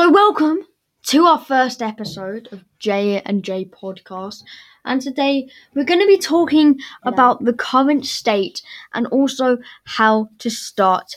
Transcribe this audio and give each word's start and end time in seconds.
So, 0.00 0.10
welcome 0.10 0.60
to 1.08 1.26
our 1.26 1.38
first 1.38 1.82
episode 1.82 2.48
of 2.52 2.64
J 2.78 3.20
and 3.20 3.44
J 3.44 3.66
podcast. 3.66 4.44
And 4.86 5.02
today 5.02 5.50
we're 5.74 5.84
going 5.84 6.00
to 6.00 6.06
be 6.06 6.16
talking 6.16 6.78
about 7.02 7.44
the 7.44 7.52
current 7.52 8.06
state 8.06 8.62
and 8.94 9.06
also 9.08 9.58
how 9.84 10.30
to 10.38 10.48
start 10.48 11.16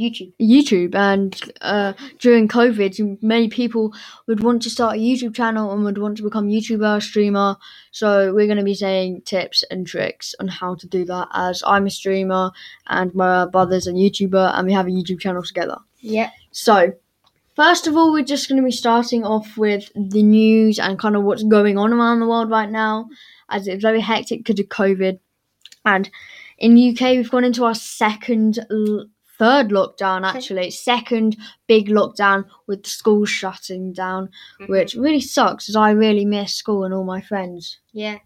YouTube. 0.00 0.32
YouTube. 0.40 0.94
And 0.94 1.38
uh, 1.60 1.92
during 2.18 2.48
COVID, 2.48 3.22
many 3.22 3.50
people 3.50 3.92
would 4.26 4.42
want 4.42 4.62
to 4.62 4.70
start 4.70 4.96
a 4.96 4.98
YouTube 4.98 5.34
channel 5.34 5.70
and 5.70 5.84
would 5.84 5.98
want 5.98 6.16
to 6.16 6.22
become 6.22 6.48
YouTuber, 6.48 7.02
streamer. 7.02 7.58
So 7.90 8.32
we're 8.32 8.46
going 8.46 8.56
to 8.56 8.64
be 8.64 8.74
saying 8.74 9.20
tips 9.26 9.62
and 9.70 9.86
tricks 9.86 10.34
on 10.40 10.48
how 10.48 10.76
to 10.76 10.86
do 10.86 11.04
that. 11.04 11.28
As 11.34 11.62
I'm 11.66 11.84
a 11.84 11.90
streamer 11.90 12.52
and 12.86 13.14
my 13.14 13.44
brother's 13.44 13.86
a 13.86 13.92
YouTuber, 13.92 14.54
and 14.54 14.66
we 14.66 14.72
have 14.72 14.86
a 14.86 14.90
YouTube 14.90 15.20
channel 15.20 15.42
together. 15.42 15.76
Yeah. 16.00 16.30
So, 16.52 16.92
first 17.56 17.86
of 17.86 17.96
all, 17.96 18.12
we're 18.12 18.24
just 18.24 18.48
going 18.48 18.60
to 18.60 18.64
be 18.64 18.72
starting 18.72 19.24
off 19.24 19.56
with 19.56 19.90
the 19.94 20.22
news 20.22 20.78
and 20.78 20.98
kind 20.98 21.16
of 21.16 21.24
what's 21.24 21.42
going 21.42 21.78
on 21.78 21.92
around 21.92 22.20
the 22.20 22.28
world 22.28 22.50
right 22.50 22.70
now, 22.70 23.08
as 23.50 23.66
it's 23.66 23.82
very 23.82 24.00
hectic 24.00 24.40
because 24.44 24.60
of 24.60 24.68
COVID. 24.68 25.18
And 25.84 26.10
in 26.58 26.74
the 26.74 26.90
UK, 26.90 27.16
we've 27.16 27.30
gone 27.30 27.44
into 27.44 27.64
our 27.64 27.74
second, 27.74 28.60
third 29.38 29.70
lockdown 29.70 30.24
actually, 30.24 30.70
second 30.70 31.36
big 31.66 31.88
lockdown 31.88 32.44
with 32.68 32.84
the 32.84 32.90
schools 32.90 33.30
shutting 33.30 33.92
down, 33.92 34.28
mm-hmm. 34.60 34.70
which 34.70 34.94
really 34.94 35.20
sucks 35.20 35.68
as 35.68 35.74
I 35.74 35.90
really 35.90 36.24
miss 36.24 36.54
school 36.54 36.84
and 36.84 36.94
all 36.94 37.04
my 37.04 37.20
friends. 37.20 37.78
Yeah. 37.92 38.18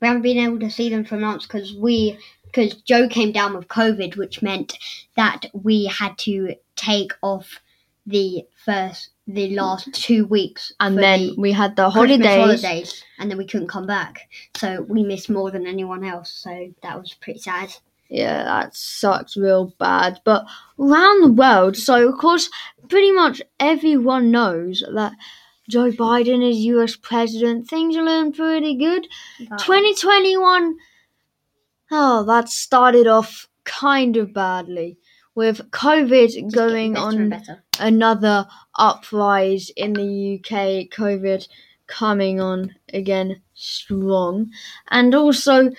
We 0.00 0.08
haven't 0.08 0.22
been 0.22 0.38
able 0.38 0.60
to 0.60 0.70
see 0.70 0.88
them 0.88 1.04
for 1.04 1.18
months 1.18 1.46
because 1.46 1.74
we 1.74 2.18
because 2.46 2.74
Joe 2.82 3.08
came 3.08 3.30
down 3.30 3.54
with 3.54 3.68
COVID, 3.68 4.16
which 4.16 4.42
meant 4.42 4.76
that 5.16 5.46
we 5.52 5.84
had 5.84 6.16
to 6.18 6.54
take 6.80 7.12
off 7.22 7.60
the 8.06 8.44
first 8.64 9.10
the 9.26 9.50
last 9.50 9.92
two 9.94 10.26
weeks 10.26 10.72
And 10.80 10.98
then 10.98 11.20
the 11.20 11.34
we 11.38 11.52
had 11.52 11.76
the 11.76 11.88
holidays. 11.90 12.26
holidays, 12.26 13.04
and 13.18 13.30
then 13.30 13.38
we 13.38 13.46
couldn't 13.46 13.68
come 13.68 13.86
back. 13.86 14.28
So 14.56 14.82
we 14.88 15.04
missed 15.04 15.30
more 15.30 15.50
than 15.50 15.66
anyone 15.66 16.04
else. 16.04 16.32
So 16.32 16.72
that 16.82 16.98
was 16.98 17.14
pretty 17.14 17.38
sad. 17.40 17.72
Yeah, 18.08 18.42
that 18.42 18.74
sucks 18.74 19.36
real 19.36 19.72
bad. 19.78 20.20
But 20.24 20.46
around 20.78 21.22
the 21.22 21.32
world, 21.32 21.76
so 21.76 22.08
of 22.08 22.18
course, 22.18 22.50
pretty 22.88 23.12
much 23.12 23.40
everyone 23.60 24.32
knows 24.32 24.82
that 24.92 25.12
Joe 25.68 25.92
Biden 25.92 26.48
is 26.48 26.56
US 26.74 26.96
president. 26.96 27.68
Things 27.68 27.96
are 27.96 28.02
looking 28.02 28.32
pretty 28.32 28.74
good. 28.74 29.06
2021, 29.38 30.76
oh, 31.92 32.24
that 32.24 32.48
started 32.48 33.06
off 33.06 33.46
kind 33.64 34.16
of 34.16 34.32
badly 34.34 34.98
with 35.40 35.70
COVID 35.70 36.28
Just 36.34 36.54
going 36.54 36.98
on 36.98 37.42
another 37.78 38.46
uprise 38.74 39.70
in 39.74 39.94
the 39.94 40.34
UK, 40.36 40.90
COVID 40.94 41.48
coming 41.86 42.42
on 42.42 42.74
again 42.92 43.40
strong, 43.54 44.50
and 44.90 45.14
also 45.14 45.70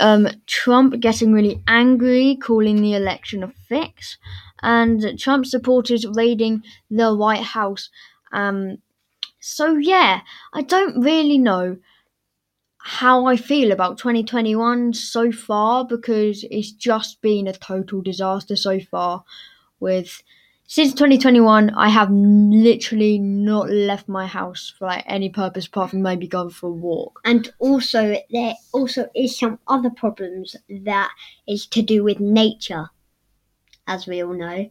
um, 0.00 0.26
Trump 0.46 0.98
getting 0.98 1.34
really 1.34 1.62
angry, 1.68 2.38
calling 2.40 2.80
the 2.80 2.94
election 2.94 3.42
a 3.42 3.48
fix, 3.68 4.16
and 4.62 5.18
Trump 5.18 5.44
supporters 5.44 6.06
raiding 6.06 6.62
the 6.90 7.14
White 7.14 7.48
House. 7.58 7.90
Um, 8.32 8.78
so 9.40 9.76
yeah, 9.76 10.22
I 10.54 10.62
don't 10.62 11.02
really 11.02 11.36
know 11.36 11.76
how 12.86 13.26
I 13.26 13.36
feel 13.36 13.72
about 13.72 13.98
2021 13.98 14.94
so 14.94 15.32
far 15.32 15.84
because 15.84 16.44
it's 16.52 16.70
just 16.70 17.20
been 17.20 17.48
a 17.48 17.52
total 17.52 18.00
disaster 18.00 18.54
so 18.54 18.78
far 18.78 19.24
with 19.80 20.22
since 20.68 20.92
2021 20.92 21.70
I 21.70 21.88
have 21.88 22.12
literally 22.12 23.18
not 23.18 23.68
left 23.70 24.08
my 24.08 24.28
house 24.28 24.72
for 24.78 24.86
like 24.86 25.02
any 25.08 25.28
purpose 25.30 25.66
apart 25.66 25.90
from 25.90 26.02
maybe 26.02 26.28
going 26.28 26.50
for 26.50 26.68
a 26.68 26.72
walk. 26.72 27.20
And 27.24 27.52
also, 27.58 28.18
there 28.30 28.54
also 28.72 29.08
is 29.16 29.36
some 29.36 29.58
other 29.66 29.90
problems 29.90 30.54
that 30.68 31.10
is 31.48 31.66
to 31.66 31.82
do 31.82 32.04
with 32.04 32.20
nature, 32.20 32.90
as 33.88 34.06
we 34.06 34.22
all 34.22 34.32
know. 34.32 34.70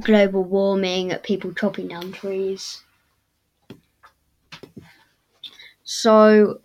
Global 0.00 0.44
warming, 0.44 1.12
people 1.24 1.52
chopping 1.52 1.88
down 1.88 2.12
trees. 2.12 2.82
So 5.82 6.60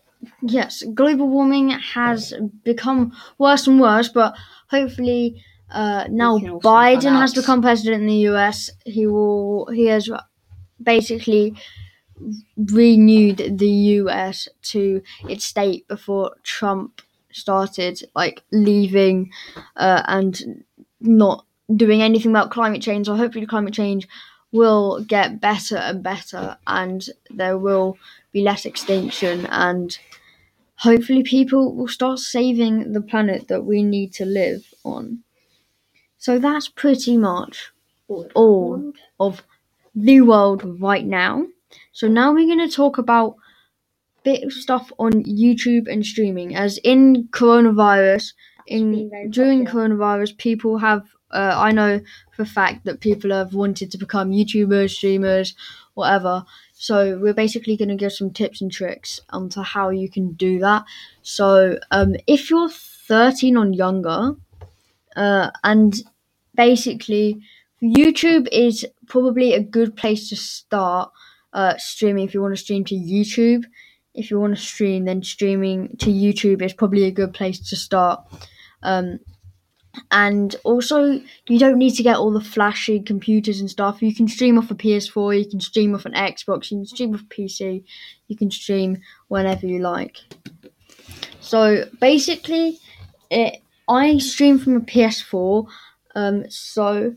yes, 0.47 0.83
global 0.93 1.27
warming 1.27 1.69
has 1.71 2.33
become 2.63 3.11
worse 3.37 3.67
and 3.67 3.79
worse, 3.79 4.09
but 4.09 4.35
hopefully 4.69 5.43
uh, 5.71 6.05
now 6.09 6.37
can 6.39 6.49
also 6.49 6.59
cut 6.61 6.71
Biden 6.73 7.11
has 7.19 7.33
become 7.33 7.61
president 7.61 8.01
in 8.01 8.07
the 8.07 8.27
US. 8.31 8.69
He 8.85 9.07
will 9.07 9.67
he 9.73 9.85
has 9.87 10.09
basically 10.81 11.55
renewed 12.57 13.57
the 13.57 13.69
US 14.01 14.47
to 14.63 15.01
its 15.29 15.45
state 15.45 15.87
before 15.87 16.35
Trump 16.43 17.01
started 17.31 18.01
like 18.15 18.43
leaving 18.51 19.31
uh, 19.75 20.03
and 20.07 20.63
not 21.01 21.45
doing 21.75 22.01
anything 22.01 22.31
about 22.31 22.51
climate 22.51 22.81
change. 22.81 23.07
So 23.07 23.15
hopefully 23.15 23.45
climate 23.45 23.73
change 23.73 24.07
will 24.51 25.03
get 25.03 25.41
better 25.41 25.77
and 25.77 26.03
better 26.03 26.57
and 26.67 27.03
there 27.31 27.57
will 27.57 27.97
be 28.31 28.41
less 28.43 28.65
extinction 28.65 29.47
and 29.47 29.97
hopefully 30.77 31.23
people 31.23 31.75
will 31.75 31.87
start 31.87 32.19
saving 32.19 32.93
the 32.93 33.01
planet 33.01 33.47
that 33.47 33.63
we 33.63 33.83
need 33.83 34.13
to 34.13 34.25
live 34.25 34.73
on. 34.83 35.19
So 36.17 36.39
that's 36.39 36.69
pretty 36.69 37.17
much 37.17 37.71
all 38.07 38.93
of 39.19 39.43
the 39.95 40.21
world 40.21 40.79
right 40.81 41.05
now. 41.05 41.45
So 41.91 42.07
now 42.07 42.33
we're 42.33 42.47
going 42.47 42.67
to 42.67 42.75
talk 42.75 42.97
about 42.97 43.35
bit 44.23 44.43
of 44.43 44.53
stuff 44.53 44.91
on 44.99 45.11
YouTube 45.23 45.91
and 45.91 46.05
streaming. 46.05 46.55
As 46.55 46.77
in 46.79 47.27
coronavirus, 47.31 48.33
in 48.67 49.11
during 49.29 49.65
popular. 49.65 49.89
coronavirus, 49.89 50.37
people 50.37 50.77
have. 50.77 51.03
Uh, 51.31 51.55
I 51.57 51.71
know 51.71 51.99
for 52.35 52.43
a 52.43 52.45
fact 52.45 52.85
that 52.85 52.99
people 52.99 53.31
have 53.31 53.55
wanted 53.55 53.89
to 53.91 53.97
become 53.97 54.31
YouTubers, 54.31 54.91
streamers, 54.91 55.55
whatever. 55.95 56.45
So 56.83 57.17
we're 57.17 57.33
basically 57.33 57.77
going 57.77 57.87
to 57.87 57.95
give 57.95 58.11
some 58.11 58.31
tips 58.31 58.59
and 58.59 58.69
tricks 58.69 59.21
onto 59.29 59.61
how 59.61 59.87
you 59.87 60.09
can 60.09 60.33
do 60.33 60.59
that. 60.59 60.83
So 61.21 61.79
um, 61.91 62.17
if 62.27 62.49
you're 62.49 62.67
13 62.67 63.55
or 63.55 63.67
younger, 63.67 64.35
uh, 65.15 65.51
and 65.63 65.95
basically 66.55 67.39
YouTube 67.81 68.49
is 68.51 68.85
probably 69.07 69.53
a 69.53 69.63
good 69.63 69.95
place 69.95 70.27
to 70.27 70.35
start 70.35 71.09
uh, 71.53 71.75
streaming 71.77 72.25
if 72.25 72.33
you 72.33 72.41
want 72.41 72.53
to 72.53 72.61
stream 72.61 72.83
to 72.83 72.95
YouTube. 72.95 73.63
If 74.13 74.29
you 74.29 74.37
want 74.37 74.53
to 74.53 74.61
stream, 74.61 75.05
then 75.05 75.23
streaming 75.23 75.95
to 75.99 76.09
YouTube 76.09 76.61
is 76.61 76.73
probably 76.73 77.05
a 77.05 77.11
good 77.11 77.33
place 77.33 77.59
to 77.69 77.77
start. 77.77 78.25
Um, 78.81 79.21
and 80.09 80.55
also, 80.63 81.21
you 81.47 81.59
don't 81.59 81.77
need 81.77 81.95
to 81.95 82.03
get 82.03 82.17
all 82.17 82.31
the 82.31 82.41
flashy 82.41 82.99
computers 82.99 83.59
and 83.59 83.69
stuff. 83.69 84.01
You 84.01 84.13
can 84.13 84.27
stream 84.27 84.57
off 84.57 84.71
a 84.71 84.75
PS4, 84.75 85.39
you 85.39 85.49
can 85.49 85.59
stream 85.59 85.93
off 85.93 86.05
an 86.05 86.13
Xbox, 86.13 86.71
you 86.71 86.77
can 86.77 86.85
stream 86.85 87.13
off 87.13 87.21
a 87.21 87.25
PC, 87.25 87.83
you 88.27 88.35
can 88.35 88.49
stream 88.49 89.01
whenever 89.27 89.67
you 89.67 89.79
like. 89.79 90.17
So 91.39 91.85
basically, 91.99 92.79
it 93.29 93.61
I 93.87 94.17
stream 94.17 94.57
from 94.57 94.77
a 94.77 94.81
PS4. 94.81 95.67
Um, 96.15 96.49
so 96.49 97.15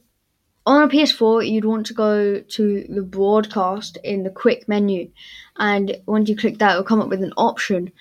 on 0.67 0.83
a 0.83 0.89
PS4, 0.89 1.49
you'd 1.49 1.65
want 1.65 1.87
to 1.87 1.95
go 1.95 2.41
to 2.41 2.87
the 2.89 3.03
broadcast 3.03 3.99
in 4.03 4.25
the 4.25 4.31
quick 4.31 4.69
menu, 4.69 5.11
and 5.59 5.97
once 6.07 6.29
you 6.29 6.37
click 6.37 6.59
that, 6.59 6.73
it'll 6.73 6.83
come 6.83 7.01
up 7.01 7.09
with 7.09 7.23
an 7.23 7.33
option 7.37 7.93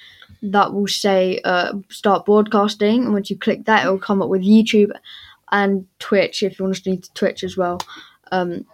that 0.51 0.73
will 0.73 0.88
say 0.88 1.39
uh, 1.44 1.73
start 1.89 2.25
broadcasting. 2.25 3.03
And 3.03 3.13
once 3.13 3.29
you 3.29 3.38
click 3.38 3.66
that, 3.66 3.85
it'll 3.85 4.00
come 4.00 4.22
up 4.22 4.29
with 4.29 4.44
YouTube 4.44 4.91
and 5.51 5.88
Twitch 6.00 6.44
if 6.44 6.59
you 6.59 6.66
want 6.66 6.75
to 6.75 6.81
stream 6.81 7.01
to 7.01 7.13
Twitch 7.13 7.44
as 7.44 7.57
well, 7.57 7.79
um, 8.31 8.66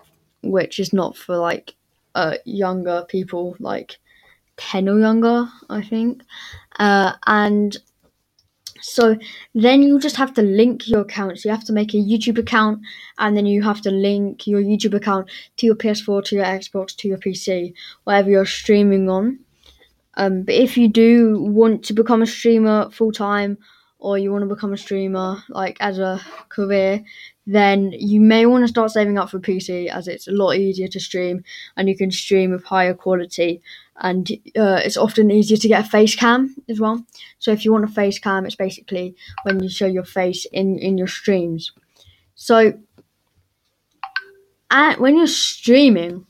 which 0.44 0.80
is 0.80 0.94
not 0.94 1.18
for 1.18 1.38
like 1.38 1.76
uh, 2.16 2.36
younger 2.46 3.06
people, 3.08 3.56
like 3.60 3.98
10 4.58 4.90
or 4.90 5.00
younger, 5.00 5.48
I 5.70 5.82
think. 5.82 6.24
Uh, 6.80 7.14
and 7.28 7.78
so 8.82 9.16
then 9.54 9.84
you 9.84 10.00
just 10.00 10.16
have 10.16 10.34
to 10.34 10.42
link 10.42 10.88
your 10.88 11.02
accounts. 11.02 11.46
You 11.46 11.52
have 11.52 11.66
to 11.66 11.74
make 11.74 11.94
a 11.94 11.98
YouTube 11.98 12.40
account, 12.40 12.82
and 13.20 13.38
then 13.38 13.46
you 13.46 13.62
have 13.62 13.82
to 13.82 13.92
link 13.92 14.48
your 14.48 14.62
YouTube 14.62 14.96
account 14.96 15.30
to 15.58 15.66
your 15.66 15.76
PS4, 15.76 16.26
to 16.26 16.36
your 16.36 16.46
Xbox, 16.46 16.96
to 16.98 17.08
your 17.08 17.18
PC, 17.18 17.74
whatever 18.04 18.32
you're 18.32 18.46
streaming 18.46 19.10
on. 19.10 19.40
Um, 20.16 20.44
but 20.44 20.56
if 20.56 20.78
you 20.78 20.88
do 20.88 21.42
want 21.42 21.84
to 21.86 21.94
become 21.94 22.22
a 22.22 22.28
streamer 22.28 22.90
full 22.92 23.12
time, 23.12 23.58
or 24.02 24.18
you 24.18 24.32
want 24.32 24.42
to 24.42 24.54
become 24.54 24.74
a 24.74 24.78
streamer 24.78 25.44
like 25.50 25.78
as 25.80 26.00
a 26.00 26.20
career, 26.50 27.04
then 27.46 27.94
you 27.94 28.20
may 28.20 28.48
want 28.48 28.64
to 28.64 28.68
start 28.68 28.90
saving 28.92 29.18
up 29.18 29.30
for 29.30 29.40
PC 29.40 29.88
as 29.88 30.08
it's 30.08 30.28
a 30.28 30.32
lot 30.32 30.56
easier 30.58 30.88
to 30.88 31.00
stream 31.00 31.44
and 31.78 31.88
you 31.88 31.96
can 31.96 32.10
stream 32.10 32.52
with 32.52 32.64
higher 32.64 32.96
quality 32.96 33.62
and 33.98 34.32
uh, 34.58 34.82
it's 34.84 34.98
often 34.98 35.30
easier 35.30 35.58
to 35.58 35.68
get 35.68 35.86
a 35.86 35.88
face 35.88 36.16
cam 36.16 36.56
as 36.68 36.80
well. 36.80 37.06
So 37.38 37.52
if 37.52 37.64
you 37.64 37.72
want 37.72 37.86
a 37.86 37.88
face 37.88 38.18
cam, 38.18 38.46
it's 38.46 38.56
basically 38.56 39.16
when 39.44 39.62
you 39.62 39.70
show 39.70 39.86
your 39.86 40.04
face 40.04 40.46
in 40.46 40.80
in 40.80 40.98
your 40.98 41.08
streams. 41.08 41.72
So 42.34 42.74
and 44.72 45.00
when 45.00 45.16
you're 45.16 45.28
streaming, 45.28 46.26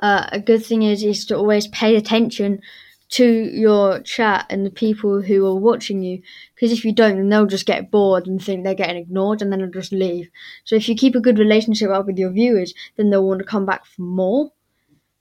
uh, 0.00 0.26
a 0.32 0.40
good 0.40 0.64
thing 0.64 0.82
is 0.82 1.02
is 1.02 1.24
to 1.26 1.36
always 1.36 1.66
pay 1.68 1.96
attention 1.96 2.60
to 3.08 3.24
your 3.24 4.00
chat 4.00 4.46
and 4.50 4.66
the 4.66 4.70
people 4.70 5.22
who 5.22 5.46
are 5.46 5.54
watching 5.54 6.02
you. 6.02 6.20
Because 6.54 6.72
if 6.72 6.84
you 6.84 6.92
don't, 6.92 7.16
then 7.16 7.28
they'll 7.28 7.46
just 7.46 7.66
get 7.66 7.90
bored 7.90 8.26
and 8.26 8.42
think 8.42 8.64
they're 8.64 8.74
getting 8.74 8.96
ignored, 8.96 9.42
and 9.42 9.52
then 9.52 9.60
they'll 9.60 9.70
just 9.70 9.92
leave. 9.92 10.28
So 10.64 10.74
if 10.76 10.88
you 10.88 10.96
keep 10.96 11.14
a 11.14 11.20
good 11.20 11.38
relationship 11.38 11.90
up 11.90 12.06
with 12.06 12.18
your 12.18 12.30
viewers, 12.30 12.74
then 12.96 13.10
they'll 13.10 13.26
want 13.26 13.38
to 13.40 13.46
come 13.46 13.64
back 13.64 13.86
for 13.86 14.02
more. 14.02 14.52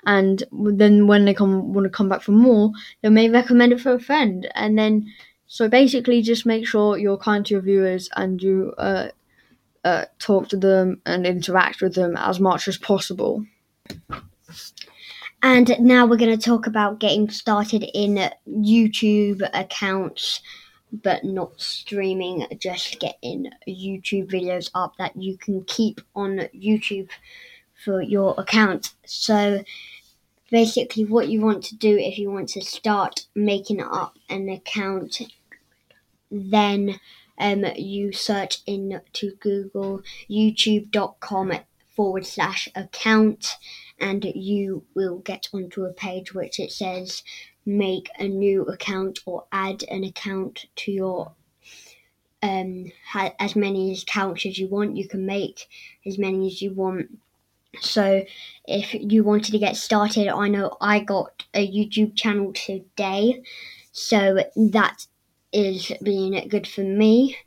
And 0.05 0.43
then 0.51 1.07
when 1.07 1.25
they 1.25 1.33
come 1.33 1.73
want 1.73 1.85
to 1.85 1.89
come 1.89 2.09
back 2.09 2.21
for 2.21 2.31
more, 2.31 2.71
they 3.01 3.09
may 3.09 3.29
recommend 3.29 3.73
it 3.73 3.81
for 3.81 3.93
a 3.93 3.99
friend, 3.99 4.47
and 4.53 4.77
then 4.77 5.11
so 5.47 5.69
basically 5.69 6.21
just 6.21 6.45
make 6.45 6.67
sure 6.67 6.97
you're 6.97 7.17
kind 7.17 7.45
to 7.45 7.53
your 7.53 7.61
viewers 7.61 8.09
and 8.15 8.41
you 8.41 8.73
uh, 8.77 9.09
uh, 9.83 10.05
talk 10.19 10.49
to 10.49 10.57
them 10.57 11.01
and 11.05 11.25
interact 11.25 11.81
with 11.81 11.93
them 11.93 12.17
as 12.17 12.39
much 12.39 12.67
as 12.67 12.77
possible. 12.77 13.45
And 15.41 15.75
now 15.79 16.05
we're 16.05 16.17
going 16.17 16.37
to 16.37 16.43
talk 16.43 16.65
about 16.65 16.99
getting 16.99 17.29
started 17.29 17.83
in 17.93 18.31
YouTube 18.49 19.47
accounts, 19.53 20.41
but 20.91 21.23
not 21.23 21.59
streaming, 21.61 22.47
just 22.57 22.99
getting 22.99 23.51
YouTube 23.67 24.31
videos 24.31 24.71
up 24.73 24.93
that 24.97 25.15
you 25.15 25.37
can 25.37 25.63
keep 25.65 26.01
on 26.15 26.49
YouTube 26.55 27.09
for 27.83 28.01
your 28.01 28.33
account. 28.37 28.93
So 29.05 29.63
basically, 30.49 31.05
what 31.05 31.27
you 31.27 31.41
want 31.41 31.63
to 31.65 31.75
do 31.75 31.97
if 31.97 32.17
you 32.17 32.31
want 32.31 32.49
to 32.49 32.61
start 32.61 33.27
making 33.35 33.81
up 33.81 34.17
an 34.29 34.49
account, 34.49 35.21
then 36.31 36.99
um, 37.37 37.65
you 37.75 38.11
search 38.11 38.59
into 38.65 39.35
Google 39.39 40.01
youtube.com 40.29 41.51
forward 41.95 42.25
slash 42.25 42.67
account 42.75 43.55
and 43.99 44.25
you 44.35 44.83
will 44.93 45.19
get 45.19 45.47
onto 45.53 45.85
a 45.85 45.93
page 45.93 46.33
which 46.33 46.59
it 46.59 46.71
says 46.71 47.23
make 47.65 48.09
a 48.19 48.27
new 48.27 48.63
account 48.63 49.19
or 49.25 49.45
add 49.51 49.83
an 49.89 50.03
account 50.03 50.65
to 50.75 50.91
your 50.91 51.33
um 52.43 52.91
as 53.39 53.55
many 53.55 53.91
accounts 53.93 54.45
as 54.45 54.59
you 54.59 54.67
want. 54.67 54.97
You 54.97 55.07
can 55.07 55.25
make 55.25 55.67
as 56.05 56.17
many 56.17 56.47
as 56.47 56.61
you 56.61 56.73
want. 56.73 57.17
So 57.79 58.23
if 58.67 58.93
you 58.93 59.23
wanted 59.23 59.51
to 59.51 59.59
get 59.59 59.75
started 59.75 60.29
i 60.29 60.47
know 60.47 60.77
i 60.79 60.97
got 60.97 61.43
a 61.53 61.67
youtube 61.67 62.15
channel 62.15 62.53
today 62.53 63.43
so 63.91 64.43
that 64.55 65.05
is 65.55 65.91
being 66.03 66.47
good 66.49 66.67
for 66.67 66.81
me. 66.81 67.37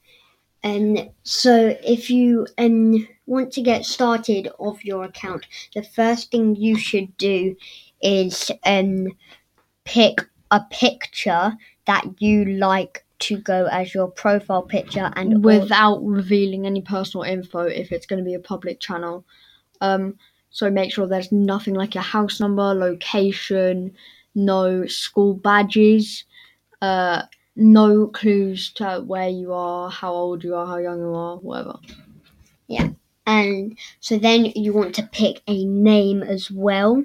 And 0.62 1.10
so 1.22 1.76
if 1.84 2.10
you 2.10 2.46
um, 2.56 3.06
want 3.28 3.52
to 3.52 3.62
get 3.62 3.84
started 3.84 4.48
of 4.58 4.84
your 4.84 5.04
account, 5.04 5.46
the 5.74 5.82
first 5.82 6.30
thing 6.30 6.56
you 6.56 6.78
should 6.78 7.16
do 7.16 7.54
is 8.00 8.50
um, 8.64 9.08
pick 9.84 10.18
a 10.50 10.60
picture 10.70 11.52
that 11.86 12.04
you 12.18 12.44
like 12.44 13.04
to 13.18 13.38
go 13.38 13.66
as 13.66 13.94
your 13.94 14.08
profile 14.08 14.62
picture 14.62 15.10
and 15.16 15.44
without 15.44 16.04
revealing 16.04 16.66
any 16.66 16.80
personal 16.80 17.24
info 17.24 17.62
if 17.62 17.90
it's 17.90 18.06
going 18.06 18.18
to 18.18 18.24
be 18.24 18.34
a 18.34 18.40
public 18.40 18.80
channel. 18.80 19.24
Um, 19.80 20.16
so 20.50 20.70
make 20.70 20.92
sure 20.92 21.06
there's 21.06 21.32
nothing 21.32 21.74
like 21.74 21.94
your 21.94 22.04
house 22.04 22.40
number, 22.40 22.74
location, 22.74 23.94
no 24.34 24.86
school 24.86 25.34
badges, 25.34 26.24
uh, 26.80 27.22
no 27.56 28.06
clues 28.06 28.70
to 28.74 29.02
where 29.04 29.28
you 29.28 29.52
are, 29.52 29.90
how 29.90 30.12
old 30.12 30.44
you 30.44 30.54
are, 30.54 30.66
how 30.66 30.78
young 30.78 31.00
you 31.00 31.14
are, 31.14 31.36
whatever. 31.38 31.78
Yeah. 32.68 32.90
And 33.28 33.78
so 34.00 34.18
then 34.18 34.46
you 34.56 34.72
want 34.72 34.94
to 34.96 35.08
pick 35.12 35.42
a 35.46 35.64
name 35.66 36.22
as 36.22 36.50
well. 36.50 37.04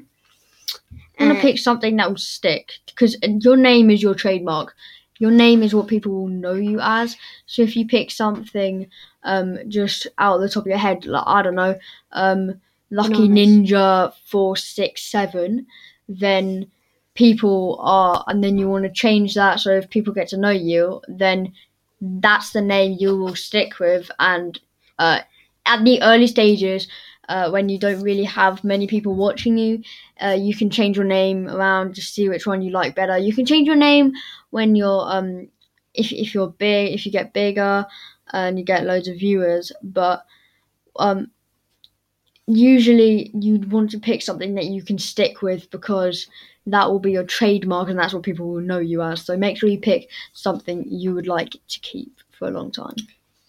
And 1.19 1.31
uh, 1.31 1.41
pick 1.41 1.59
something 1.59 1.97
that 1.97 2.09
will 2.09 2.17
stick 2.17 2.73
because 2.87 3.17
your 3.21 3.57
name 3.57 3.91
is 3.91 4.01
your 4.01 4.15
trademark. 4.15 4.75
Your 5.19 5.31
name 5.31 5.61
is 5.61 5.75
what 5.75 5.87
people 5.87 6.11
will 6.13 6.27
know 6.27 6.53
you 6.53 6.79
as. 6.81 7.15
So 7.45 7.61
if 7.61 7.75
you 7.75 7.85
pick 7.85 8.09
something 8.09 8.87
um, 9.23 9.59
just 9.67 10.07
out 10.17 10.35
of 10.37 10.41
the 10.41 10.49
top 10.49 10.63
of 10.63 10.67
your 10.67 10.77
head, 10.77 11.05
like 11.05 11.23
I 11.27 11.41
don't 11.43 11.55
know, 11.55 11.77
um, 12.13 12.61
Lucky 12.89 13.27
Ninja 13.27 14.13
four 14.25 14.57
six 14.57 15.03
seven, 15.03 15.67
then 16.09 16.71
people 17.13 17.77
are, 17.81 18.23
and 18.27 18.43
then 18.43 18.57
you 18.57 18.67
want 18.69 18.85
to 18.85 18.91
change 18.91 19.35
that. 19.35 19.59
So 19.59 19.71
if 19.71 19.89
people 19.89 20.13
get 20.13 20.29
to 20.29 20.37
know 20.37 20.49
you, 20.49 21.01
then 21.07 21.53
that's 22.01 22.51
the 22.51 22.61
name 22.61 22.97
you 22.99 23.15
will 23.15 23.35
stick 23.35 23.79
with. 23.79 24.09
And 24.19 24.59
uh, 24.99 25.21
at 25.65 25.83
the 25.83 26.01
early 26.01 26.27
stages, 26.27 26.87
uh, 27.29 27.49
when 27.49 27.69
you 27.69 27.79
don't 27.79 28.01
really 28.01 28.25
have 28.25 28.63
many 28.63 28.87
people 28.87 29.15
watching 29.15 29.57
you, 29.57 29.81
uh, 30.21 30.37
you 30.37 30.55
can 30.55 30.69
change 30.69 30.97
your 30.97 31.05
name 31.05 31.47
around 31.47 31.95
to 31.95 32.01
see 32.01 32.27
which 32.27 32.45
one 32.45 32.61
you 32.61 32.71
like 32.71 32.95
better. 32.95 33.17
You 33.17 33.33
can 33.33 33.45
change 33.45 33.67
your 33.67 33.77
name 33.77 34.13
when 34.49 34.75
you're 34.75 35.03
um, 35.07 35.49
if 35.93 36.11
if 36.11 36.33
you're 36.33 36.49
big, 36.49 36.93
if 36.93 37.05
you 37.05 37.11
get 37.11 37.33
bigger 37.33 37.85
and 38.31 38.57
you 38.59 38.65
get 38.65 38.85
loads 38.85 39.07
of 39.07 39.17
viewers, 39.17 39.71
but 39.81 40.25
um, 40.97 41.31
usually 42.47 43.31
you'd 43.33 43.71
want 43.71 43.91
to 43.91 43.99
pick 43.99 44.21
something 44.21 44.55
that 44.55 44.65
you 44.65 44.83
can 44.83 44.97
stick 44.97 45.41
with 45.41 45.69
because 45.71 46.27
that 46.65 46.89
will 46.89 46.99
be 46.99 47.11
your 47.11 47.23
trademark 47.25 47.89
and 47.89 47.99
that's 47.99 48.13
what 48.13 48.23
people 48.23 48.47
will 48.49 48.61
know 48.61 48.79
you 48.79 49.01
as. 49.01 49.21
So 49.25 49.37
make 49.37 49.57
sure 49.57 49.69
you 49.69 49.79
pick 49.79 50.09
something 50.33 50.85
you 50.87 51.13
would 51.13 51.27
like 51.27 51.51
to 51.51 51.79
keep 51.79 52.19
for 52.31 52.47
a 52.47 52.51
long 52.51 52.71
time. 52.71 52.95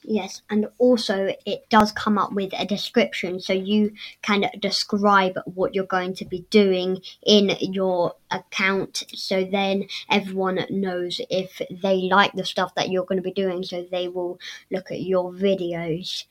Yes, 0.06 0.42
and 0.50 0.66
also 0.76 1.34
it 1.46 1.68
does 1.70 1.90
come 1.90 2.18
up 2.18 2.32
with 2.32 2.52
a 2.52 2.66
description 2.66 3.40
so 3.40 3.54
you 3.54 3.92
can 4.20 4.50
describe 4.60 5.38
what 5.46 5.74
you're 5.74 5.86
going 5.86 6.14
to 6.16 6.26
be 6.26 6.40
doing 6.50 7.00
in 7.24 7.56
your 7.60 8.14
account 8.30 9.04
so 9.14 9.44
then 9.44 9.86
everyone 10.10 10.66
knows 10.68 11.22
if 11.30 11.62
they 11.70 11.96
like 12.02 12.32
the 12.34 12.44
stuff 12.44 12.74
that 12.74 12.90
you're 12.90 13.06
going 13.06 13.16
to 13.16 13.22
be 13.22 13.32
doing 13.32 13.62
so 13.62 13.82
they 13.90 14.06
will 14.08 14.38
look 14.70 14.90
at 14.90 15.00
your 15.00 15.32
videos 15.32 16.24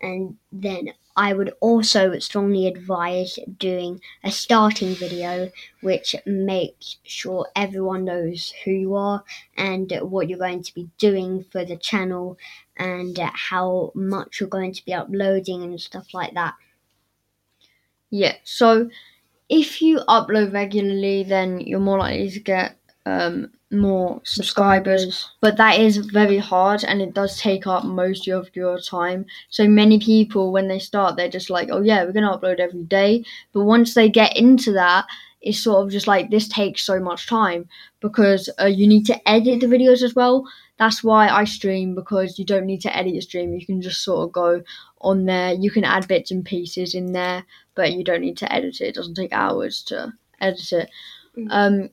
and 0.00 0.36
then 0.52 0.92
I 1.16 1.32
would 1.34 1.52
also 1.60 2.18
strongly 2.18 2.66
advise 2.66 3.38
doing 3.58 4.00
a 4.24 4.30
starting 4.30 4.94
video 4.94 5.50
which 5.80 6.14
makes 6.24 6.96
sure 7.04 7.48
everyone 7.56 8.04
knows 8.04 8.52
who 8.64 8.70
you 8.70 8.94
are 8.94 9.24
and 9.56 9.92
what 10.02 10.28
you're 10.28 10.38
going 10.38 10.62
to 10.62 10.74
be 10.74 10.88
doing 10.98 11.44
for 11.44 11.64
the 11.64 11.76
channel 11.76 12.38
and 12.76 13.18
how 13.18 13.92
much 13.94 14.40
you're 14.40 14.48
going 14.48 14.72
to 14.72 14.84
be 14.84 14.94
uploading 14.94 15.62
and 15.62 15.80
stuff 15.80 16.14
like 16.14 16.34
that. 16.34 16.54
Yeah, 18.10 18.36
so 18.44 18.90
if 19.48 19.82
you 19.82 20.00
upload 20.08 20.54
regularly, 20.54 21.24
then 21.24 21.60
you're 21.60 21.80
more 21.80 22.00
likely 22.00 22.30
to 22.32 22.40
get 22.40 22.78
um, 23.06 23.50
more 23.70 24.20
subscribers, 24.24 25.30
but 25.40 25.56
that 25.56 25.78
is 25.78 25.98
very 25.98 26.38
hard 26.38 26.84
and 26.84 27.00
it 27.00 27.14
does 27.14 27.38
take 27.40 27.66
up 27.66 27.84
most 27.84 28.28
of 28.28 28.50
your 28.54 28.78
time. 28.80 29.26
So 29.48 29.66
many 29.66 29.98
people, 29.98 30.52
when 30.52 30.68
they 30.68 30.78
start, 30.78 31.16
they're 31.16 31.28
just 31.28 31.50
like, 31.50 31.68
oh 31.70 31.80
yeah, 31.80 32.04
we're 32.04 32.12
going 32.12 32.24
to 32.24 32.36
upload 32.36 32.60
every 32.60 32.84
day. 32.84 33.24
But 33.52 33.64
once 33.64 33.94
they 33.94 34.08
get 34.08 34.36
into 34.36 34.72
that, 34.72 35.06
it's 35.40 35.62
sort 35.62 35.84
of 35.84 35.90
just 35.90 36.06
like 36.06 36.30
this 36.30 36.48
takes 36.48 36.84
so 36.84 37.00
much 37.00 37.26
time 37.26 37.66
because 38.00 38.50
uh, 38.60 38.66
you 38.66 38.86
need 38.86 39.06
to 39.06 39.28
edit 39.28 39.60
the 39.60 39.66
videos 39.66 40.02
as 40.02 40.14
well. 40.14 40.44
That's 40.78 41.02
why 41.02 41.28
I 41.28 41.44
stream 41.44 41.94
because 41.94 42.38
you 42.38 42.44
don't 42.44 42.66
need 42.66 42.82
to 42.82 42.94
edit 42.94 43.14
your 43.14 43.22
stream. 43.22 43.54
You 43.54 43.64
can 43.64 43.80
just 43.80 44.02
sort 44.02 44.26
of 44.26 44.32
go 44.32 44.62
on 45.00 45.24
there. 45.24 45.54
You 45.54 45.70
can 45.70 45.84
add 45.84 46.08
bits 46.08 46.30
and 46.30 46.44
pieces 46.44 46.94
in 46.94 47.12
there, 47.12 47.44
but 47.74 47.92
you 47.92 48.04
don't 48.04 48.20
need 48.20 48.36
to 48.38 48.52
edit 48.52 48.80
it. 48.80 48.88
It 48.88 48.94
doesn't 48.94 49.14
take 49.14 49.32
hours 49.32 49.82
to 49.84 50.12
edit 50.40 50.72
it. 50.72 50.90
Mm-hmm. 51.36 51.48
Um, 51.50 51.90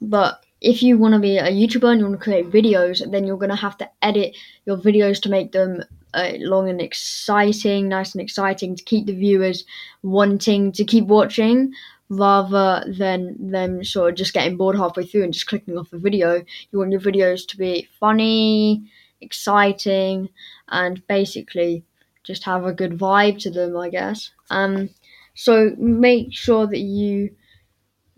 but 0.00 0.43
if 0.64 0.82
you 0.82 0.96
want 0.96 1.12
to 1.12 1.20
be 1.20 1.36
a 1.36 1.50
YouTuber 1.50 1.90
and 1.90 2.00
you 2.00 2.06
want 2.06 2.18
to 2.18 2.24
create 2.24 2.50
videos, 2.50 3.08
then 3.10 3.26
you're 3.26 3.36
going 3.36 3.50
to 3.50 3.56
have 3.56 3.76
to 3.76 3.90
edit 4.00 4.34
your 4.64 4.78
videos 4.78 5.20
to 5.20 5.28
make 5.28 5.52
them 5.52 5.84
uh, 6.14 6.32
long 6.38 6.70
and 6.70 6.80
exciting, 6.80 7.86
nice 7.86 8.14
and 8.14 8.22
exciting 8.22 8.74
to 8.74 8.82
keep 8.82 9.04
the 9.04 9.12
viewers 9.12 9.64
wanting 10.02 10.72
to 10.72 10.82
keep 10.82 11.04
watching 11.04 11.70
rather 12.08 12.82
than 12.96 13.36
them 13.50 13.84
sort 13.84 14.10
of 14.10 14.16
just 14.16 14.32
getting 14.32 14.56
bored 14.56 14.74
halfway 14.74 15.04
through 15.04 15.24
and 15.24 15.34
just 15.34 15.46
clicking 15.46 15.76
off 15.76 15.90
the 15.90 15.98
video. 15.98 16.42
You 16.70 16.78
want 16.78 16.92
your 16.92 17.00
videos 17.00 17.46
to 17.48 17.58
be 17.58 17.86
funny, 18.00 18.90
exciting, 19.20 20.30
and 20.68 21.06
basically 21.08 21.84
just 22.22 22.42
have 22.44 22.64
a 22.64 22.72
good 22.72 22.92
vibe 22.92 23.38
to 23.40 23.50
them, 23.50 23.76
I 23.76 23.90
guess. 23.90 24.30
Um, 24.48 24.88
so 25.34 25.74
make 25.76 26.32
sure 26.32 26.66
that 26.66 26.78
you 26.78 27.34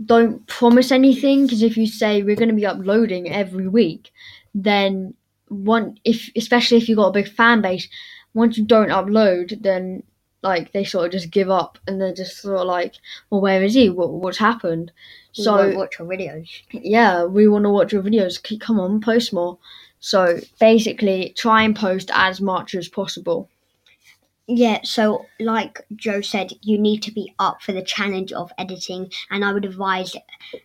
don't 0.05 0.47
promise 0.47 0.93
anything 0.93 1.47
because 1.47 1.62
if 1.62 1.76
you 1.76 1.87
say 1.87 2.23
we're 2.23 2.37
going 2.37 2.49
to 2.49 2.55
be 2.55 2.67
uploading 2.67 3.31
every 3.31 3.69
week, 3.69 4.12
then 4.55 5.15
one 5.49 5.99
if 6.05 6.31
especially 6.37 6.76
if 6.76 6.88
you've 6.88 6.99
got 6.99 7.09
a 7.09 7.12
big 7.12 7.29
fan 7.29 7.62
base, 7.62 7.88
once 8.35 8.59
you 8.59 8.65
don't 8.65 8.91
upload, 8.91 9.62
then 9.62 10.03
like 10.43 10.73
they 10.73 10.85
sort 10.85 11.07
of 11.07 11.12
just 11.12 11.31
give 11.31 11.50
up 11.50 11.79
and 11.87 12.00
they're 12.00 12.15
just 12.15 12.38
sort 12.43 12.61
of 12.61 12.67
like, 12.67 12.95
well, 13.31 13.41
where 13.41 13.62
is 13.62 13.75
he? 13.75 13.88
What 13.88 14.12
what's 14.12 14.38
happened? 14.38 14.93
We 15.37 15.45
so 15.45 15.75
watch 15.75 15.99
your 15.99 16.09
videos. 16.09 16.49
Yeah, 16.71 17.25
we 17.25 17.49
want 17.49 17.65
to 17.65 17.71
watch 17.71 17.93
your 17.93 18.03
videos. 18.03 18.61
Come 18.61 18.79
on, 18.79 19.00
post 19.00 19.33
more. 19.33 19.59
So 20.00 20.41
basically, 20.61 21.33
try 21.37 21.62
and 21.62 21.75
post 21.75 22.11
as 22.12 22.41
much 22.41 22.75
as 22.75 22.88
possible. 22.88 23.49
Yeah, 24.49 24.81
so 24.85 25.26
like 25.41 25.81
Joe 25.97 26.21
said, 26.21 26.53
you 26.62 26.79
need 26.79 27.03
to 27.03 27.12
be 27.12 27.35
up 27.38 27.62
for 27.62 27.73
the 27.73 27.83
challenge 27.83 28.33
of 28.33 28.53
editing, 28.57 29.11
and 29.29 29.45
I 29.45 29.53
would 29.53 29.65
advise 29.65 30.15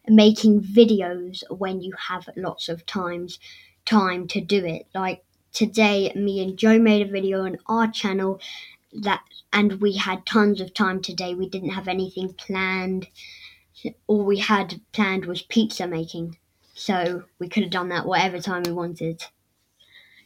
making 0.08 0.62
videos 0.62 1.44
when 1.50 1.82
you 1.82 1.94
have 2.10 2.30
lots 2.36 2.70
of 2.70 2.86
times 2.86 3.40
time 3.86 4.28
to 4.28 4.42
do 4.42 4.64
it. 4.66 4.86
Like 4.94 5.24
today, 5.52 6.12
me 6.16 6.44
and 6.44 6.58
Joe 6.58 6.78
made 6.78 7.08
a 7.08 7.12
video 7.12 7.44
on 7.44 7.58
our 7.66 7.90
channel 7.90 8.40
that, 8.94 9.24
and 9.52 9.82
we 9.82 9.94
had 9.94 10.28
tons 10.28 10.62
of 10.62 10.76
time 10.76 11.02
today. 11.02 11.34
We 11.34 11.50
didn't 11.50 11.72
have 11.72 11.88
anything 11.88 12.34
planned. 12.34 13.08
All 14.06 14.24
we 14.24 14.38
had 14.38 14.80
planned 14.92 15.26
was 15.26 15.42
pizza 15.42 15.88
making, 15.88 16.38
so 16.76 17.24
we 17.40 17.50
could 17.50 17.64
have 17.64 17.72
done 17.72 17.90
that 17.90 18.06
whatever 18.06 18.40
time 18.40 18.62
we 18.64 18.72
wanted. 18.74 19.24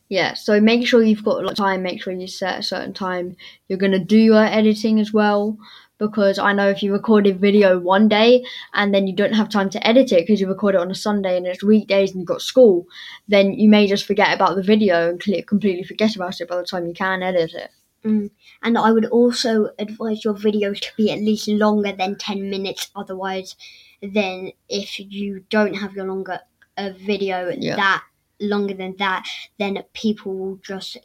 Yeah, 0.09 0.35
so 0.35 0.61
make 0.61 0.85
sure 0.85 1.01
you've 1.01 1.23
got 1.23 1.39
a 1.39 1.41
lot 1.41 1.51
of 1.51 1.57
time, 1.57 1.81
make 1.81 2.01
sure 2.01 2.13
you 2.13 2.27
set 2.27 2.59
a 2.59 2.63
certain 2.63 2.93
time 2.93 3.35
you're 3.67 3.79
going 3.79 3.91
to 3.91 3.99
do 3.99 4.17
your 4.17 4.43
editing 4.43 4.99
as 4.99 5.11
well. 5.11 5.57
Because 5.97 6.37
I 6.37 6.51
know 6.51 6.69
if 6.69 6.83
you 6.83 6.91
record 6.91 7.25
a 7.25 7.33
video 7.33 7.79
one 7.79 8.09
day 8.09 8.43
and 8.73 8.93
then 8.93 9.07
you 9.07 9.15
don't 9.15 9.33
have 9.33 9.47
time 9.47 9.69
to 9.69 9.87
edit 9.87 10.11
it 10.11 10.27
because 10.27 10.41
you 10.41 10.47
record 10.47 10.75
it 10.75 10.81
on 10.81 10.91
a 10.91 10.95
Sunday 10.95 11.37
and 11.37 11.47
it's 11.47 11.63
weekdays 11.63 12.11
and 12.11 12.19
you've 12.19 12.27
got 12.27 12.41
school, 12.41 12.85
then 13.29 13.53
you 13.53 13.69
may 13.69 13.87
just 13.87 14.05
forget 14.05 14.33
about 14.33 14.57
the 14.57 14.61
video 14.61 15.09
and 15.09 15.47
completely 15.47 15.83
forget 15.83 16.13
about 16.17 16.41
it 16.41 16.49
by 16.49 16.57
the 16.57 16.65
time 16.65 16.85
you 16.85 16.93
can 16.93 17.23
edit 17.23 17.53
it. 17.53 17.69
Mm. 18.03 18.29
And 18.61 18.77
I 18.77 18.91
would 18.91 19.05
also 19.05 19.69
advise 19.79 20.25
your 20.25 20.33
videos 20.33 20.81
to 20.81 20.89
be 20.97 21.11
at 21.11 21.19
least 21.19 21.47
longer 21.47 21.93
than 21.93 22.17
10 22.17 22.49
minutes. 22.49 22.91
Otherwise, 22.93 23.55
then 24.01 24.51
if 24.67 24.99
you 24.99 25.45
don't 25.49 25.75
have 25.75 25.93
your 25.93 26.05
longer 26.05 26.41
a 26.77 26.91
video 26.91 27.55
Yeah. 27.57 27.77
that 27.77 28.03
longer 28.39 28.73
than 28.73 28.95
that, 28.97 29.27
then 29.57 29.81
people 29.93 30.33
will 30.33 30.55
just 30.57 30.97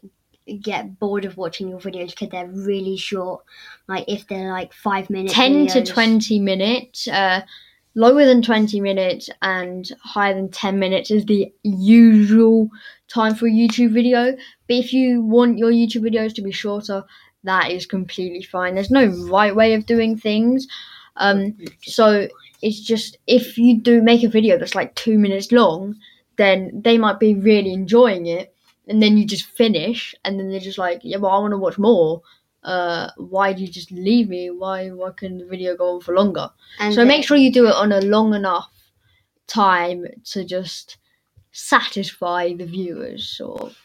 get 0.60 0.99
bored 0.99 1.25
of 1.25 1.37
watching 1.37 1.68
your 1.68 1.78
videos 1.78 2.10
because 2.10 2.28
they're 2.30 2.49
really 2.49 2.96
short. 2.96 3.44
Like 3.88 4.04
if 4.08 4.26
they're 4.26 4.52
like 4.52 4.72
five 4.72 5.10
minutes. 5.10 5.34
10 5.34 5.68
to 5.68 5.84
20 5.84 6.40
minutes. 6.40 7.06
Uh, 7.08 7.42
lower 7.94 8.25
than 8.25 8.42
20 8.42 8.80
minutes 8.80 9.28
and 9.42 9.90
higher 10.02 10.34
than 10.34 10.50
10 10.50 10.78
minutes 10.78 11.10
is 11.10 11.25
the 11.26 11.52
usual 11.62 12.70
time 13.08 13.34
for 13.34 13.46
a 13.46 13.50
YouTube 13.50 13.92
video. 13.92 14.32
But 14.32 14.76
if 14.76 14.92
you 14.92 15.22
want 15.22 15.58
your 15.58 15.70
YouTube 15.70 16.02
videos 16.02 16.34
to 16.34 16.42
be 16.42 16.52
shorter, 16.52 17.04
that 17.44 17.70
is 17.70 17.87
completely 17.87 18.42
fine. 18.42 18.75
There's 18.75 18.90
no 18.90 19.06
right 19.30 19.54
way 19.54 19.75
of 19.75 19.87
doing 19.87 20.16
things. 20.16 20.66
Um, 21.16 21.56
so 21.82 22.28
it's 22.62 22.80
just 22.80 23.18
if 23.26 23.58
you 23.58 23.78
do 23.78 24.02
make 24.02 24.22
a 24.22 24.28
video 24.28 24.58
that's 24.58 24.75
like 24.75 24.94
two 24.94 25.18
minutes 25.18 25.50
long, 25.50 25.96
then 26.37 26.82
they 26.84 26.99
might 26.99 27.20
be 27.20 27.34
really 27.34 27.72
enjoying 27.72 28.26
it. 28.26 28.54
And 28.88 29.00
then 29.02 29.16
you 29.16 29.25
just 29.25 29.44
finish, 29.44 30.14
and 30.25 30.38
then 30.38 30.50
they're 30.50 30.58
just 30.58 30.78
like, 30.78 31.00
yeah, 31.04 31.18
well, 31.18 31.30
I 31.30 31.38
want 31.38 31.52
to 31.52 31.58
watch 31.58 31.78
more 31.78 32.22
uh, 32.62 33.10
why 33.16 33.52
do 33.52 33.62
you 33.62 33.68
just 33.68 33.90
leave 33.90 34.28
me? 34.28 34.50
Why 34.50 34.90
why 34.90 35.10
can 35.12 35.38
the 35.38 35.46
video 35.46 35.76
go 35.76 35.94
on 35.94 36.00
for 36.00 36.14
longer? 36.14 36.50
And 36.78 36.94
so 36.94 37.04
make 37.04 37.25
sure 37.25 37.37
you 37.37 37.52
do 37.52 37.66
it 37.66 37.75
on 37.75 37.92
a 37.92 38.00
long 38.00 38.34
enough 38.34 38.70
time 39.46 40.06
to 40.32 40.44
just 40.44 40.99
satisfy 41.52 42.52
the 42.54 42.66
viewers, 42.66 43.26
sort 43.26 43.62
of. 43.62 43.76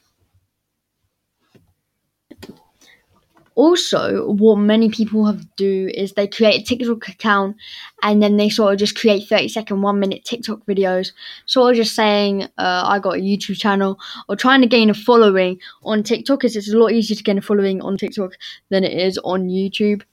Also, 3.56 4.30
what 4.34 4.58
many 4.58 4.90
people 4.90 5.26
have 5.26 5.56
do 5.56 5.90
is 5.94 6.12
they 6.12 6.28
create 6.28 6.62
a 6.62 6.64
TikTok 6.64 7.08
account 7.08 7.56
and 8.04 8.22
then 8.22 8.36
they 8.36 8.50
sort 8.50 8.74
of 8.74 8.80
just 8.80 8.98
create 8.98 9.28
30 9.30 9.48
second, 9.48 9.82
one 9.82 10.00
minute 10.00 10.26
TikTok 10.26 10.66
videos, 10.66 11.14
sort 11.46 11.72
of 11.72 11.78
just 11.78 11.96
saying, 11.96 12.44
uh, 12.58 12.84
I 12.86 13.00
got 13.00 13.16
a 13.16 13.22
YouTube 13.22 13.58
channel, 13.58 13.98
or 14.28 14.36
trying 14.36 14.62
to 14.62 14.68
gain 14.68 14.90
a 14.90 14.94
following 14.94 15.60
on 15.84 16.04
TikTok 16.04 16.40
because 16.40 16.58
it's 16.58 16.74
a 16.74 16.78
lot 16.78 16.92
easier 16.92 17.16
to 17.16 17.24
gain 17.24 17.38
a 17.38 17.42
following 17.42 17.82
on 17.82 17.98
TikTok 17.98 18.34
than 18.70 18.84
it 18.84 18.94
is 18.94 19.18
on 19.20 19.48
YouTube. 19.48 20.04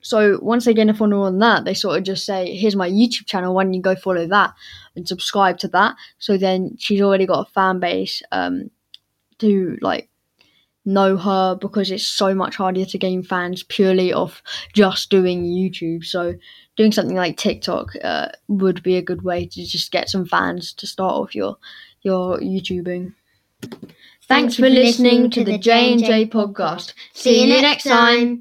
So 0.00 0.38
once 0.42 0.64
they 0.64 0.74
gain 0.74 0.90
a 0.90 0.94
follow 0.94 1.22
on 1.22 1.38
that, 1.40 1.64
they 1.64 1.74
sort 1.74 1.98
of 1.98 2.04
just 2.04 2.24
say, 2.24 2.56
"Here's 2.56 2.76
my 2.76 2.88
YouTube 2.88 3.26
channel. 3.26 3.54
Why 3.54 3.64
don't 3.64 3.74
you 3.74 3.82
go 3.82 3.94
follow 3.96 4.26
that 4.26 4.54
and 4.96 5.06
subscribe 5.06 5.58
to 5.58 5.68
that?" 5.68 5.96
So 6.18 6.36
then 6.36 6.76
she's 6.78 7.00
already 7.00 7.26
got 7.26 7.48
a 7.48 7.50
fan 7.50 7.80
base 7.80 8.22
um, 8.32 8.70
to 9.38 9.76
like 9.80 10.08
know 10.88 11.16
her 11.16 11.54
because 11.54 11.90
it's 11.90 12.06
so 12.06 12.34
much 12.34 12.56
harder 12.56 12.84
to 12.84 12.98
gain 12.98 13.22
fans 13.22 13.62
purely 13.62 14.12
off 14.12 14.42
just 14.72 15.10
doing 15.10 15.44
YouTube. 15.44 16.04
So 16.04 16.34
doing 16.76 16.92
something 16.92 17.16
like 17.16 17.36
TikTok 17.36 17.92
uh, 18.02 18.28
would 18.48 18.82
be 18.82 18.96
a 18.96 19.02
good 19.02 19.22
way 19.22 19.46
to 19.46 19.66
just 19.66 19.92
get 19.92 20.08
some 20.08 20.26
fans 20.26 20.72
to 20.74 20.86
start 20.86 21.12
off 21.12 21.34
your 21.34 21.56
your 22.02 22.38
YouTubing. 22.38 23.12
Thanks 24.26 24.56
for 24.56 24.68
listening 24.68 25.30
to 25.30 25.44
the 25.44 25.58
J 25.58 25.92
and 25.92 26.04
J 26.04 26.26
podcast. 26.26 26.94
See 27.12 27.42
you 27.42 27.60
next 27.62 27.84
time. 27.84 28.36